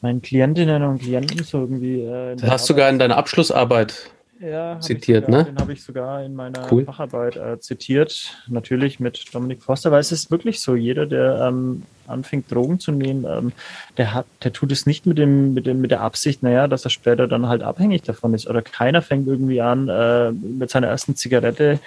[0.00, 2.00] meinen Klientinnen und Klienten so irgendwie.
[2.00, 5.50] Äh, das hast du sogar in deiner Abschlussarbeit ja, zitiert, sogar, ne?
[5.52, 6.84] Den habe ich sogar in meiner cool.
[6.84, 11.84] Facharbeit äh, zitiert, natürlich mit Dominik Foster, weil es ist wirklich so, jeder, der ähm,
[12.08, 13.52] anfängt, Drogen zu nehmen, ähm,
[13.96, 16.84] der hat, der tut es nicht mit dem, mit dem, mit der Absicht, naja, dass
[16.84, 18.46] er später dann halt abhängig davon ist.
[18.46, 21.80] Oder keiner fängt irgendwie an, äh, mit seiner ersten Zigarette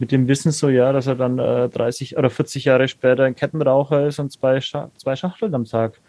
[0.00, 3.36] mit dem Wissen so, ja, dass er dann äh, 30 oder 40 Jahre später ein
[3.36, 6.00] Kettenraucher ist und zwei, Scha zwei Schachteln am Tag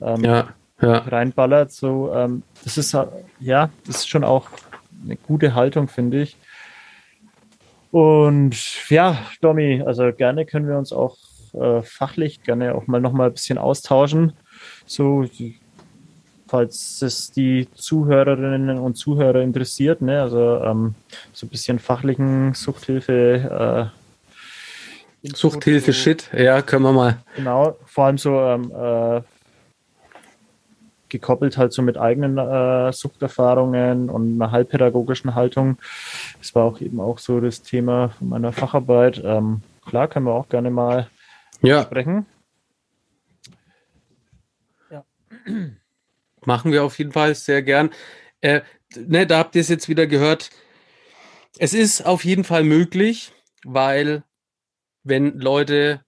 [0.00, 0.48] ähm, ja,
[0.80, 0.98] ja.
[0.98, 1.72] reinballert.
[1.72, 2.96] So, ähm, das ist
[3.40, 4.48] ja, das ist schon auch
[5.04, 6.36] eine gute Haltung, finde ich.
[7.90, 11.16] Und ja, Domi, also gerne können wir uns auch
[11.56, 14.32] äh, fachlich gerne auch mal noch mal ein bisschen austauschen.
[14.86, 15.24] So,
[16.46, 20.22] falls es die Zuhörerinnen und Zuhörer interessiert, ne?
[20.22, 20.94] also ähm,
[21.32, 23.92] so ein bisschen fachlichen Suchthilfe.
[23.92, 27.18] Äh, Suchthilfe-Shit, ja, können wir mal.
[27.34, 29.22] Genau, vor allem so ähm, äh,
[31.08, 35.78] gekoppelt halt so mit eigenen äh, Suchterfahrungen und einer halbpädagogischen Haltung.
[36.38, 39.20] Das war auch eben auch so das Thema meiner Facharbeit.
[39.24, 41.08] Ähm, klar, können wir auch gerne mal
[41.62, 41.82] ja.
[41.82, 42.26] sprechen.
[44.90, 45.04] Ja.
[46.44, 47.90] Machen wir auf jeden Fall sehr gern.
[48.40, 48.60] Äh,
[48.94, 50.50] ne, da habt ihr es jetzt wieder gehört.
[51.58, 53.32] Es ist auf jeden Fall möglich,
[53.64, 54.22] weil
[55.02, 56.04] wenn Leute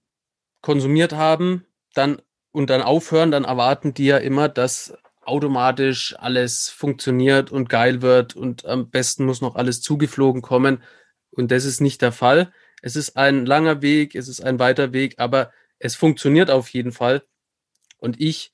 [0.61, 7.51] konsumiert haben, dann und dann aufhören, dann erwarten die ja immer, dass automatisch alles funktioniert
[7.51, 10.81] und geil wird und am besten muss noch alles zugeflogen kommen.
[11.31, 12.51] Und das ist nicht der Fall.
[12.81, 16.91] Es ist ein langer Weg, es ist ein weiter Weg, aber es funktioniert auf jeden
[16.91, 17.23] Fall.
[17.97, 18.51] Und ich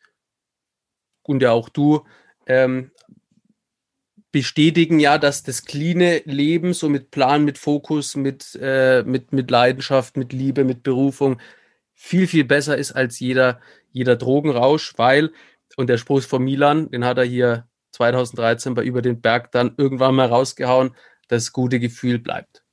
[1.23, 2.05] und ja auch du
[2.45, 2.91] ähm,
[4.35, 9.49] bestätigen ja, dass das cleane Leben so mit Plan, mit Fokus, mit, äh, mit, mit
[9.49, 11.39] Leidenschaft, mit Liebe, mit Berufung
[11.93, 13.61] viel, viel besser ist als jeder,
[13.93, 15.31] jeder Drogenrausch, weil,
[15.77, 19.73] und der Spruch von Milan, den hat er hier 2013 bei Über den Berg dann
[19.77, 20.93] irgendwann mal rausgehauen,
[21.29, 22.64] das gute Gefühl bleibt.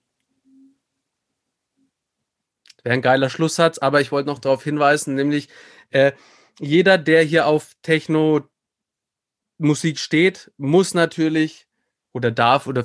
[2.83, 5.49] Wäre ein geiler Schlusssatz, aber ich wollte noch darauf hinweisen, nämlich
[5.91, 6.13] äh,
[6.59, 8.49] jeder, der hier auf Techno-Musik
[9.99, 11.67] steht, muss natürlich
[12.13, 12.85] oder darf oder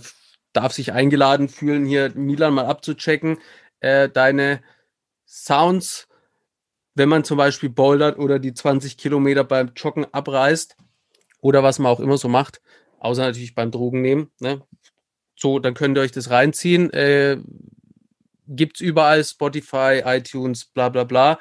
[0.53, 3.39] darf sich eingeladen fühlen, hier Milan mal abzuchecken,
[3.79, 4.61] äh, deine
[5.25, 6.07] Sounds
[6.97, 10.75] wenn man zum Beispiel bouldert oder die 20 Kilometer beim Joggen abreißt
[11.41, 12.59] oder was man auch immer so macht,
[12.99, 14.31] außer natürlich beim Drogen nehmen.
[14.39, 14.63] Ne?
[15.35, 16.91] So, dann könnt ihr euch das reinziehen.
[16.91, 17.37] Äh,
[18.47, 21.39] Gibt es überall Spotify, iTunes, bla bla bla.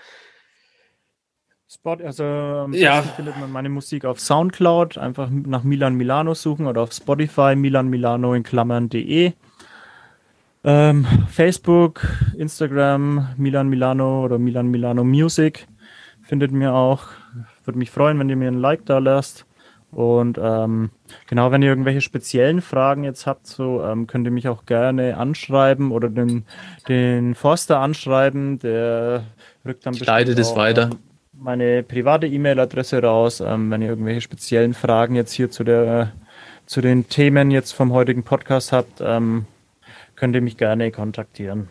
[1.68, 3.02] Spot, also ja.
[3.02, 7.88] findet man meine Musik auf Soundcloud, einfach nach Milan Milano suchen oder auf Spotify Milan
[7.88, 9.32] Milano in Klammern.de.
[10.62, 12.06] Ähm, Facebook,
[12.36, 15.66] Instagram, Milan Milano oder Milan Milano Music
[16.22, 17.04] findet mir auch.
[17.64, 19.45] Würde mich freuen, wenn ihr mir ein Like da lasst.
[19.96, 20.90] Und ähm,
[21.26, 25.16] genau, wenn ihr irgendwelche speziellen Fragen jetzt habt, so ähm, könnt ihr mich auch gerne
[25.16, 26.44] anschreiben oder den,
[26.86, 28.58] den Forster anschreiben.
[28.58, 29.24] Der
[29.64, 30.90] rückt dann ich leite das auch, weiter.
[30.92, 30.98] Ähm,
[31.32, 36.12] meine private E-Mail-Adresse raus, ähm, wenn ihr irgendwelche speziellen Fragen jetzt hier zu der
[36.66, 39.00] zu den Themen jetzt vom heutigen Podcast habt.
[39.00, 39.46] Ähm,
[40.14, 41.70] könnt ihr mich gerne kontaktieren.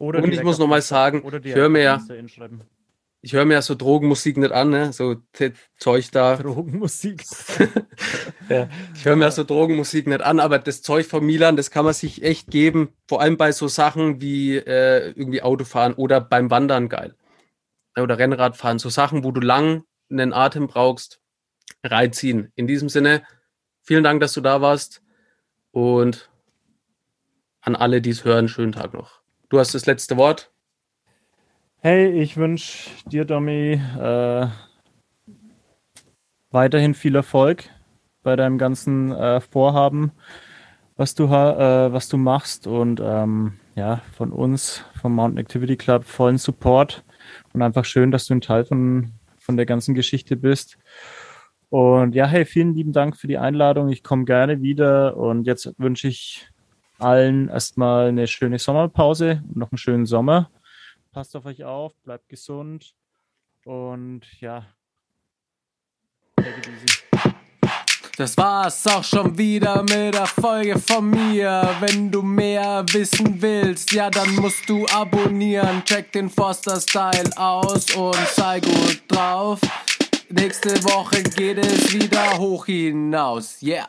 [0.00, 2.00] Oder und ich muss nochmal sagen, ich höre mir ja.
[3.24, 4.92] Ich höre mir ja so Drogenmusik nicht an, ne?
[4.92, 5.16] So
[5.78, 6.36] Zeug da.
[6.42, 7.24] Drogenmusik.
[8.48, 11.84] Ja, ich höre mir so Drogenmusik nicht an, aber das Zeug von Milan, das kann
[11.84, 12.92] man sich echt geben.
[13.06, 17.14] Vor allem bei so Sachen wie äh, irgendwie Autofahren oder beim Wandern geil.
[17.96, 18.80] Oder Rennradfahren.
[18.80, 21.20] So Sachen, wo du lang einen Atem brauchst,
[21.84, 22.50] reinziehen.
[22.56, 23.22] In diesem Sinne,
[23.82, 25.00] vielen Dank, dass du da warst.
[25.70, 26.28] Und
[27.60, 29.20] an alle, die es hören, schönen Tag noch.
[29.48, 30.51] Du hast das letzte Wort.
[31.84, 34.46] Hey, ich wünsche dir, Domi, äh,
[36.52, 37.64] weiterhin viel Erfolg
[38.22, 40.12] bei deinem ganzen äh, Vorhaben,
[40.94, 42.68] was du, äh, was du machst.
[42.68, 47.02] Und ähm, ja, von uns, vom Mountain Activity Club, vollen Support.
[47.52, 49.10] Und einfach schön, dass du ein Teil von,
[49.40, 50.78] von der ganzen Geschichte bist.
[51.68, 53.88] Und ja, hey, vielen lieben Dank für die Einladung.
[53.88, 55.16] Ich komme gerne wieder.
[55.16, 56.48] Und jetzt wünsche ich
[57.00, 60.48] allen erstmal eine schöne Sommerpause und noch einen schönen Sommer.
[61.12, 62.94] Passt auf euch auf, bleibt gesund
[63.64, 64.64] und ja.
[68.16, 71.76] Das war's auch schon wieder mit der Folge von mir.
[71.80, 75.84] Wenn du mehr wissen willst, ja, dann musst du abonnieren.
[75.84, 79.60] Check den Forster Style aus und sei gut drauf.
[80.30, 83.60] Nächste Woche geht es wieder hoch hinaus.
[83.62, 83.88] Yeah.